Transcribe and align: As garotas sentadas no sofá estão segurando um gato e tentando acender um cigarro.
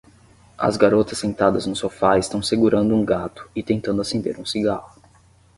As 0.57 0.77
garotas 0.77 1.19
sentadas 1.19 1.67
no 1.67 1.75
sofá 1.75 2.17
estão 2.17 2.41
segurando 2.41 2.95
um 2.95 3.05
gato 3.05 3.47
e 3.55 3.61
tentando 3.61 4.01
acender 4.01 4.39
um 4.39 4.45
cigarro. 4.47 4.95